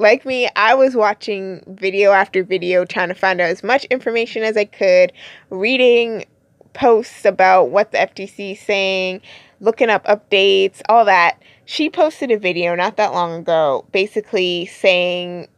like 0.00 0.24
me, 0.24 0.48
I 0.56 0.74
was 0.74 0.96
watching 0.96 1.62
video 1.68 2.12
after 2.12 2.42
video 2.42 2.84
trying 2.86 3.08
to 3.08 3.14
find 3.14 3.40
out 3.40 3.50
as 3.50 3.62
much 3.62 3.84
information 3.84 4.42
as 4.42 4.56
I 4.56 4.64
could, 4.64 5.12
reading 5.50 6.24
posts 6.72 7.24
about 7.26 7.70
what 7.70 7.92
the 7.92 7.98
FTC 7.98 8.52
is 8.52 8.60
saying, 8.60 9.20
looking 9.60 9.90
up 9.90 10.04
updates, 10.06 10.80
all 10.88 11.04
that. 11.04 11.42
She 11.66 11.90
posted 11.90 12.30
a 12.30 12.38
video 12.38 12.74
not 12.74 12.96
that 12.96 13.12
long 13.12 13.40
ago 13.40 13.84
basically 13.92 14.66
saying, 14.66 15.48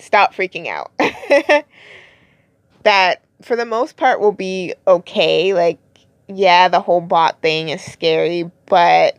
stop 0.00 0.34
freaking 0.34 0.66
out. 0.66 0.90
that 2.82 3.22
for 3.42 3.54
the 3.56 3.64
most 3.64 3.96
part 3.96 4.20
will 4.20 4.32
be 4.32 4.74
okay. 4.88 5.54
Like, 5.54 5.78
yeah, 6.26 6.68
the 6.68 6.80
whole 6.80 7.00
bot 7.00 7.40
thing 7.42 7.68
is 7.68 7.80
scary, 7.80 8.50
but 8.66 9.18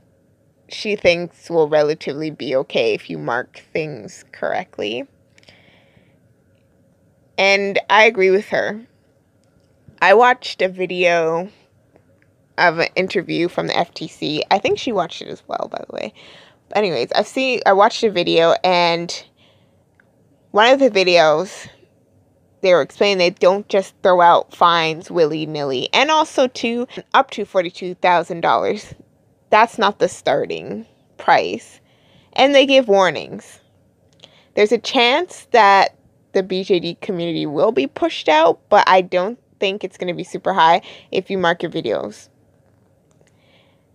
she 0.68 0.96
thinks 0.96 1.50
will 1.50 1.70
relatively 1.70 2.30
be 2.30 2.56
okay 2.56 2.94
if 2.94 3.10
you 3.10 3.18
mark 3.18 3.64
things 3.74 4.26
correctly. 4.32 5.08
And 7.38 7.80
I 7.90 8.06
agree 8.06 8.32
with 8.32 8.48
her. 8.50 8.86
I 10.02 10.14
watched 10.14 10.62
a 10.62 10.70
video 10.70 11.50
of 12.58 12.80
an 12.80 12.90
interview 12.96 13.48
from 13.48 13.68
the 13.68 13.74
FTC. 13.74 14.42
I 14.50 14.60
think 14.60 14.80
she 14.80 14.92
watched 14.92 15.22
it 15.22 15.28
as 15.28 15.44
well, 15.48 15.68
by 15.72 15.84
the 15.88 15.94
way. 15.94 16.14
But 16.70 16.80
anyways, 16.80 17.12
I've 17.14 17.28
seen 17.28 17.62
I 17.66 17.74
watched 17.74 18.04
a 18.04 18.10
video 18.10 18.56
and 18.64 19.24
one 20.52 20.72
of 20.72 20.80
the 20.80 20.90
videos 20.90 21.68
they 22.62 22.74
were 22.74 22.82
explaining 22.82 23.20
they 23.20 23.30
don't 23.30 23.68
just 23.70 23.94
throw 24.02 24.22
out 24.22 24.56
fines 24.56 25.12
willy 25.12 25.46
nilly, 25.46 25.88
and 25.94 26.10
also 26.10 26.48
to 26.48 26.88
up 27.14 27.30
to 27.32 27.46
forty 27.46 27.70
two 27.70 27.94
thousand 27.96 28.42
dollars 28.42 28.96
that's 29.56 29.78
not 29.78 30.00
the 30.00 30.10
starting 30.10 30.86
price. 31.18 31.80
And 32.34 32.54
they 32.54 32.66
give 32.66 32.90
warnings. 32.90 33.62
There's 34.54 34.74
a 34.74 34.78
chance 34.78 35.48
that 35.52 35.96
the 36.34 36.44
BJD 36.44 37.00
community 37.00 37.46
will 37.46 37.72
be 37.72 37.88
pushed 37.88 38.28
out, 38.28 38.60
but 38.68 38.84
I 38.86 39.00
don't 39.00 39.40
think 39.62 39.86
it's 39.86 39.96
going 39.96 40.10
to 40.10 40.14
be 40.14 40.26
super 40.26 40.52
high 40.52 40.82
if 41.10 41.30
you 41.30 41.38
mark 41.38 41.64
your 41.64 41.72
videos. 41.72 42.28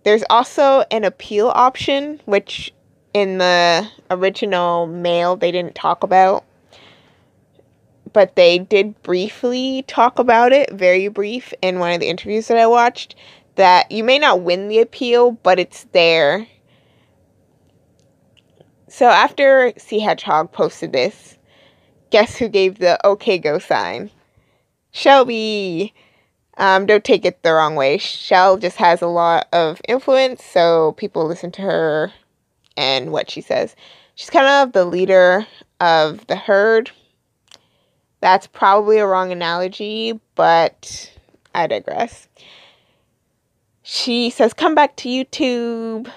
There's 0.03 0.23
also 0.31 0.83
an 0.89 1.03
appeal 1.03 1.49
option, 1.53 2.19
which 2.25 2.73
in 3.13 3.37
the 3.37 3.87
original 4.09 4.87
mail 4.87 5.35
they 5.35 5.51
didn't 5.51 5.75
talk 5.75 6.01
about. 6.01 6.43
But 8.13 8.35
they 8.35 8.57
did 8.57 8.99
briefly 9.03 9.83
talk 9.85 10.17
about 10.17 10.53
it, 10.53 10.71
very 10.73 11.07
brief, 11.07 11.53
in 11.61 11.77
one 11.77 11.93
of 11.93 11.99
the 11.99 12.09
interviews 12.09 12.47
that 12.47 12.57
I 12.57 12.65
watched 12.65 13.15
that 13.61 13.91
you 13.91 14.03
may 14.03 14.17
not 14.17 14.41
win 14.41 14.69
the 14.69 14.79
appeal, 14.79 15.33
but 15.33 15.59
it's 15.59 15.83
there. 15.91 16.47
So 18.87 19.05
after 19.05 19.71
C 19.77 19.99
Hedgehog 19.99 20.51
posted 20.51 20.93
this, 20.93 21.37
guess 22.09 22.37
who 22.37 22.47
gave 22.49 22.79
the 22.79 22.97
okay 23.05 23.37
go 23.37 23.59
sign? 23.59 24.09
Shelby. 24.89 25.93
Um, 26.57 26.87
don't 26.87 27.03
take 27.03 27.23
it 27.23 27.43
the 27.43 27.53
wrong 27.53 27.75
way. 27.75 27.99
Shell 27.99 28.57
just 28.57 28.77
has 28.77 29.03
a 29.03 29.07
lot 29.07 29.47
of 29.53 29.79
influence, 29.87 30.43
so 30.43 30.93
people 30.93 31.27
listen 31.27 31.51
to 31.51 31.61
her 31.61 32.11
and 32.75 33.11
what 33.11 33.29
she 33.29 33.41
says. 33.41 33.75
She's 34.15 34.31
kind 34.31 34.47
of 34.47 34.73
the 34.73 34.85
leader 34.85 35.45
of 35.79 36.25
the 36.25 36.35
herd. 36.35 36.89
That's 38.21 38.47
probably 38.47 38.97
a 38.97 39.05
wrong 39.05 39.31
analogy, 39.31 40.19
but 40.33 41.11
I 41.53 41.67
digress 41.67 42.27
she 43.91 44.29
says, 44.29 44.53
"Come 44.53 44.73
back 44.73 44.95
to 44.97 45.09
YouTube. 45.09 46.09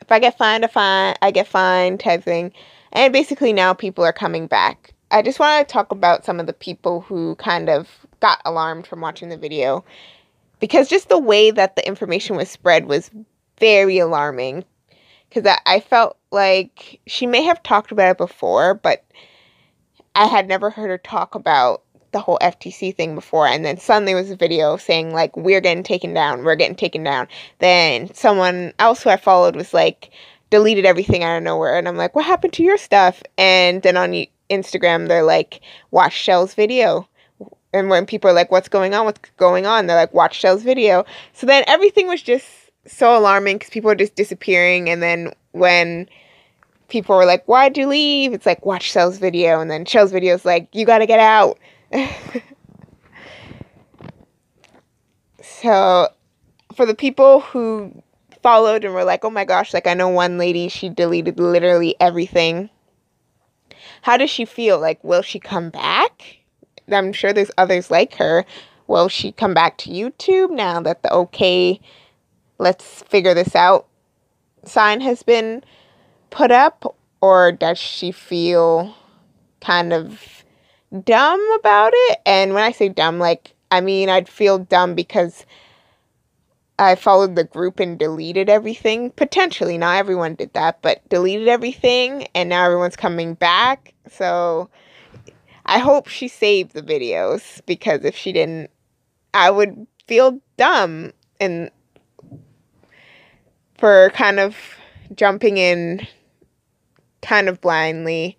If 0.00 0.10
I 0.10 0.18
get 0.18 0.36
fined, 0.36 0.64
I 0.64 0.68
fine. 0.68 1.14
I 1.22 1.30
get 1.30 1.46
fined." 1.46 2.00
Type 2.00 2.24
thing, 2.24 2.52
and 2.92 3.12
basically 3.12 3.52
now 3.52 3.74
people 3.74 4.02
are 4.02 4.12
coming 4.12 4.48
back. 4.48 4.92
I 5.12 5.22
just 5.22 5.38
want 5.38 5.68
to 5.68 5.72
talk 5.72 5.92
about 5.92 6.24
some 6.24 6.40
of 6.40 6.46
the 6.46 6.52
people 6.52 7.02
who 7.02 7.36
kind 7.36 7.68
of 7.70 7.88
got 8.18 8.42
alarmed 8.44 8.88
from 8.88 9.00
watching 9.00 9.28
the 9.28 9.36
video 9.36 9.84
because 10.58 10.88
just 10.88 11.08
the 11.08 11.18
way 11.18 11.52
that 11.52 11.76
the 11.76 11.86
information 11.86 12.34
was 12.34 12.50
spread 12.50 12.86
was 12.86 13.10
very 13.60 13.98
alarming. 13.98 14.64
Because 15.28 15.46
I, 15.46 15.76
I 15.76 15.80
felt 15.80 16.16
like 16.32 16.98
she 17.06 17.26
may 17.26 17.42
have 17.42 17.62
talked 17.62 17.92
about 17.92 18.10
it 18.10 18.18
before, 18.18 18.74
but 18.74 19.04
I 20.16 20.26
had 20.26 20.48
never 20.48 20.70
heard 20.70 20.90
her 20.90 20.98
talk 20.98 21.36
about 21.36 21.82
the 22.12 22.20
whole 22.20 22.38
FTC 22.40 22.94
thing 22.94 23.14
before, 23.14 23.46
and 23.46 23.64
then 23.64 23.78
suddenly 23.78 24.14
was 24.14 24.30
a 24.30 24.36
video 24.36 24.76
saying 24.76 25.12
like 25.12 25.36
we're 25.36 25.60
getting 25.60 25.82
taken 25.82 26.14
down, 26.14 26.44
we're 26.44 26.56
getting 26.56 26.76
taken 26.76 27.02
down. 27.02 27.26
Then 27.58 28.12
someone 28.14 28.72
else 28.78 29.02
who 29.02 29.10
I 29.10 29.16
followed 29.16 29.56
was 29.56 29.74
like 29.74 30.10
deleted 30.50 30.84
everything 30.84 31.22
out 31.22 31.36
of 31.38 31.42
nowhere, 31.42 31.78
and 31.78 31.88
I'm 31.88 31.96
like, 31.96 32.14
what 32.14 32.24
happened 32.24 32.52
to 32.54 32.62
your 32.62 32.78
stuff? 32.78 33.22
And 33.36 33.82
then 33.82 33.96
on 33.96 34.26
Instagram, 34.50 35.08
they're 35.08 35.22
like, 35.22 35.60
watch 35.90 36.12
Shell's 36.12 36.54
video. 36.54 37.08
And 37.72 37.88
when 37.88 38.04
people 38.04 38.30
are 38.30 38.34
like, 38.34 38.50
what's 38.50 38.68
going 38.68 38.92
on? 38.92 39.06
What's 39.06 39.30
going 39.38 39.64
on? 39.64 39.86
They're 39.86 39.96
like, 39.96 40.12
watch 40.12 40.38
Shell's 40.38 40.62
video. 40.62 41.06
So 41.32 41.46
then 41.46 41.64
everything 41.66 42.06
was 42.06 42.20
just 42.20 42.46
so 42.84 43.16
alarming 43.16 43.56
because 43.56 43.70
people 43.70 43.88
were 43.88 43.94
just 43.94 44.14
disappearing. 44.14 44.90
And 44.90 45.02
then 45.02 45.32
when 45.52 46.06
people 46.88 47.16
were 47.16 47.24
like, 47.24 47.46
why'd 47.46 47.78
you 47.78 47.86
leave? 47.86 48.34
It's 48.34 48.44
like, 48.44 48.66
watch 48.66 48.82
Shell's 48.82 49.16
video. 49.16 49.60
And 49.60 49.70
then 49.70 49.86
Shell's 49.86 50.12
video 50.12 50.34
is 50.34 50.44
like, 50.44 50.68
you 50.74 50.84
got 50.84 50.98
to 50.98 51.06
get 51.06 51.20
out. 51.20 51.58
so 55.42 56.08
for 56.74 56.86
the 56.86 56.94
people 56.94 57.40
who 57.40 58.02
followed 58.42 58.84
and 58.84 58.94
were 58.94 59.04
like, 59.04 59.24
oh 59.24 59.30
my 59.30 59.44
gosh, 59.44 59.72
like 59.72 59.86
I 59.86 59.94
know 59.94 60.08
one 60.08 60.38
lady, 60.38 60.68
she 60.68 60.88
deleted 60.88 61.38
literally 61.38 61.94
everything. 62.00 62.70
How 64.02 64.16
does 64.16 64.30
she 64.30 64.44
feel? 64.44 64.80
Like, 64.80 65.02
will 65.04 65.22
she 65.22 65.38
come 65.38 65.70
back? 65.70 66.38
I'm 66.90 67.12
sure 67.12 67.32
there's 67.32 67.50
others 67.56 67.90
like 67.90 68.16
her. 68.16 68.44
Will 68.88 69.08
she 69.08 69.32
come 69.32 69.54
back 69.54 69.78
to 69.78 69.90
YouTube 69.90 70.50
now 70.50 70.80
that 70.80 71.02
the 71.02 71.12
okay, 71.12 71.80
let's 72.58 73.02
figure 73.02 73.34
this 73.34 73.54
out 73.54 73.86
sign 74.64 75.00
has 75.00 75.22
been 75.22 75.62
put 76.30 76.50
up? 76.50 76.96
Or 77.20 77.52
does 77.52 77.78
she 77.78 78.10
feel 78.10 78.96
kind 79.60 79.92
of 79.92 80.44
dumb 81.00 81.40
about 81.58 81.92
it? 81.94 82.18
And 82.26 82.54
when 82.54 82.62
I 82.62 82.72
say 82.72 82.88
dumb, 82.88 83.18
like, 83.18 83.54
I 83.70 83.80
mean, 83.80 84.08
I'd 84.08 84.28
feel 84.28 84.58
dumb 84.58 84.94
because 84.94 85.46
I 86.78 86.94
followed 86.94 87.36
the 87.36 87.44
group 87.44 87.80
and 87.80 87.98
deleted 87.98 88.48
everything. 88.48 89.10
Potentially, 89.10 89.78
not 89.78 89.96
everyone 89.96 90.34
did 90.34 90.52
that, 90.54 90.82
but 90.82 91.06
deleted 91.08 91.48
everything, 91.48 92.26
and 92.34 92.48
now 92.48 92.64
everyone's 92.64 92.96
coming 92.96 93.34
back. 93.34 93.94
So 94.10 94.68
I 95.64 95.78
hope 95.78 96.08
she 96.08 96.28
saved 96.28 96.74
the 96.74 96.82
videos 96.82 97.64
because 97.66 98.04
if 98.04 98.16
she 98.16 98.32
didn't, 98.32 98.70
I 99.32 99.50
would 99.50 99.86
feel 100.06 100.40
dumb 100.56 101.12
and 101.40 101.70
for 103.78 104.10
kind 104.14 104.38
of 104.38 104.56
jumping 105.14 105.56
in 105.56 106.06
kind 107.20 107.48
of 107.48 107.60
blindly 107.60 108.38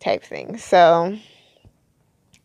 type 0.00 0.22
thing. 0.22 0.56
So 0.56 1.16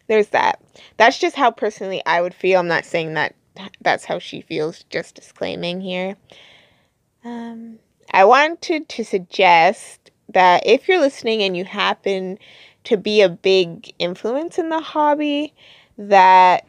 there's 0.08 0.30
that. 0.30 0.62
That's 0.98 1.20
just 1.20 1.36
how 1.36 1.52
personally 1.52 2.02
I 2.06 2.22
would 2.22 2.34
feel. 2.34 2.60
I'm 2.60 2.68
not 2.68 2.86
saying 2.86 3.14
that 3.14 3.36
that's 3.82 4.06
how 4.06 4.20
she 4.20 4.42
feels, 4.42 4.84
just 4.90 5.16
disclaiming 5.16 5.82
here. 5.82 6.16
Um, 7.24 7.80
I 8.12 8.26
wanted 8.26 8.90
to 8.90 9.06
suggest 9.06 10.12
that 10.30 10.66
if 10.66 10.88
you're 10.88 11.00
listening 11.00 11.42
and 11.42 11.56
you 11.56 11.66
happen 11.66 12.38
to 12.86 12.98
be 12.98 13.22
a 13.22 13.30
big 13.30 13.94
influence 14.00 14.58
in 14.58 14.70
the 14.70 14.82
hobby, 14.82 15.54
that 15.98 16.66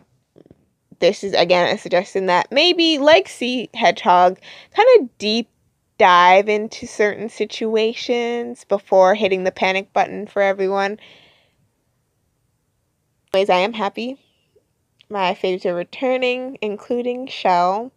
this 1.00 1.24
is 1.24 1.32
again 1.32 1.74
a 1.74 1.78
suggestion 1.78 2.26
that 2.26 2.52
maybe, 2.52 2.98
like 2.98 3.28
Sea 3.28 3.68
Hedgehog, 3.74 4.38
kind 4.76 4.88
of 5.00 5.18
deep 5.18 5.48
dive 5.98 6.48
into 6.48 6.86
certain 6.86 7.28
situations 7.28 8.64
before 8.64 9.14
hitting 9.14 9.44
the 9.44 9.52
panic 9.52 9.92
button 9.92 10.26
for 10.26 10.42
everyone. 10.42 10.98
Anyways, 13.32 13.50
I 13.50 13.58
am 13.58 13.72
happy 13.72 14.18
my 15.14 15.34
faves 15.34 15.64
are 15.66 15.74
returning, 15.74 16.58
including 16.60 17.26
Shell. 17.26 17.92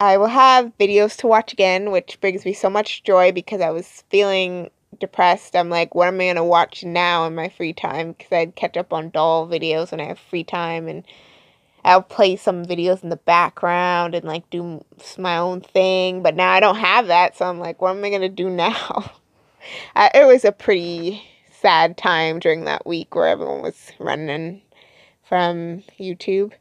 I 0.00 0.16
will 0.16 0.28
have 0.28 0.76
videos 0.78 1.16
to 1.18 1.26
watch 1.26 1.52
again, 1.52 1.90
which 1.90 2.20
brings 2.20 2.44
me 2.44 2.52
so 2.52 2.68
much 2.68 3.02
joy 3.04 3.32
because 3.32 3.60
I 3.60 3.70
was 3.70 4.04
feeling 4.10 4.70
depressed. 5.00 5.56
I'm 5.56 5.70
like, 5.70 5.94
what 5.94 6.08
am 6.08 6.20
I 6.20 6.24
going 6.24 6.36
to 6.36 6.44
watch 6.44 6.84
now 6.84 7.26
in 7.26 7.34
my 7.34 7.48
free 7.48 7.72
time? 7.72 8.12
Because 8.12 8.32
I'd 8.32 8.54
catch 8.54 8.76
up 8.76 8.92
on 8.92 9.10
doll 9.10 9.48
videos 9.48 9.90
when 9.90 10.00
I 10.00 10.04
have 10.04 10.18
free 10.18 10.44
time 10.44 10.88
and 10.88 11.04
I'll 11.84 12.02
play 12.02 12.36
some 12.36 12.64
videos 12.64 13.02
in 13.02 13.10
the 13.10 13.16
background 13.16 14.14
and 14.14 14.24
like 14.24 14.48
do 14.50 14.84
my 15.18 15.36
own 15.36 15.60
thing. 15.60 16.22
But 16.22 16.34
now 16.34 16.50
I 16.50 16.60
don't 16.60 16.76
have 16.76 17.08
that, 17.08 17.36
so 17.36 17.44
I'm 17.44 17.58
like, 17.58 17.82
what 17.82 17.96
am 17.96 18.04
I 18.04 18.10
to 18.10 18.28
do 18.28 18.48
now? 18.50 19.12
I, 19.96 20.10
it 20.14 20.26
was 20.26 20.44
a 20.44 20.52
pretty 20.52 21.22
sad 21.50 21.96
time 21.96 22.38
during 22.38 22.64
that 22.64 22.86
week 22.86 23.14
where 23.14 23.28
everyone 23.28 23.62
was 23.62 23.92
running 23.98 24.62
from 25.22 25.82
YouTube. 25.98 26.52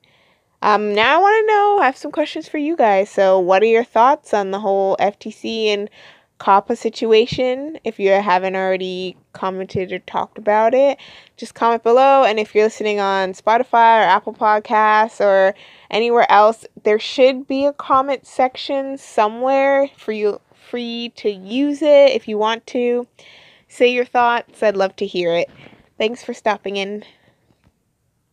Um, 0.61 0.93
now 0.93 1.17
I 1.17 1.21
want 1.21 1.43
to 1.43 1.53
know, 1.53 1.79
I 1.81 1.85
have 1.85 1.97
some 1.97 2.11
questions 2.11 2.47
for 2.47 2.57
you 2.57 2.77
guys. 2.77 3.09
So, 3.09 3.37
what 3.37 3.61
are 3.61 3.67
your 3.67 3.83
thoughts 3.83 4.33
on 4.33 4.51
the 4.51 4.61
whole 4.61 4.95
FTC 4.97 5.65
and 5.67 5.89
COPPA 6.43 6.77
situation? 6.77 7.79
If 7.85 7.99
you 8.01 8.09
haven't 8.09 8.57
already 8.57 9.15
commented 9.31 9.93
or 9.93 9.99
talked 9.99 10.37
about 10.37 10.73
it, 10.73 10.99
just 11.37 11.55
comment 11.55 11.83
below. 11.83 12.25
And 12.25 12.37
if 12.37 12.53
you're 12.53 12.65
listening 12.65 12.99
on 12.99 13.31
Spotify 13.31 13.99
or 13.99 14.09
Apple 14.09 14.33
Podcasts 14.33 15.21
or 15.21 15.55
anywhere 15.89 16.29
else, 16.29 16.65
there 16.83 16.99
should 16.99 17.47
be 17.47 17.65
a 17.65 17.71
comment 17.71 18.27
section 18.27 18.97
somewhere 18.97 19.89
for 19.95 20.11
you 20.11 20.41
free 20.69 21.13
to 21.15 21.29
use 21.29 21.81
it 21.81 22.11
if 22.11 22.27
you 22.27 22.37
want 22.37 22.67
to. 22.67 23.07
Say 23.69 23.93
your 23.93 24.03
thoughts. 24.03 24.61
I'd 24.61 24.75
love 24.75 24.97
to 24.97 25.05
hear 25.05 25.33
it. 25.33 25.49
Thanks 25.97 26.25
for 26.25 26.33
stopping 26.33 26.75
in. 26.75 27.05